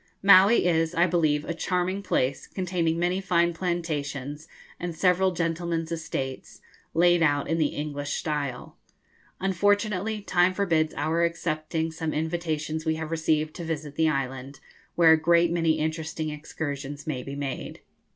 Maui 0.23 0.65
is, 0.65 0.95
I 0.95 1.05
believe, 1.05 1.45
a 1.45 1.53
charming 1.53 2.01
place, 2.01 2.47
containing 2.47 2.97
many 2.97 3.21
fine 3.21 3.53
plantations, 3.53 4.47
and 4.79 4.95
several 4.95 5.29
gentlemen's 5.29 5.91
estates, 5.91 6.59
laid 6.95 7.21
out 7.21 7.47
in 7.47 7.59
the 7.59 7.67
English 7.75 8.13
style. 8.13 8.77
Unfortunately, 9.39 10.19
time 10.21 10.55
forbids 10.55 10.95
our 10.97 11.23
accepting 11.23 11.91
some 11.91 12.13
invitations 12.13 12.83
we 12.83 12.95
have 12.95 13.11
received 13.11 13.53
to 13.57 13.63
visit 13.63 13.93
the 13.93 14.09
island, 14.09 14.59
where 14.95 15.11
a 15.11 15.21
great 15.21 15.51
many 15.51 15.77
interesting 15.77 16.31
excursions 16.31 17.05
may 17.05 17.21
be 17.21 17.35
made. 17.35 17.81